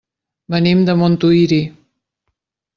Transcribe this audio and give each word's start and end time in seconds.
Venim 0.55 0.81
de 0.87 0.95
Montuïri. 1.03 1.61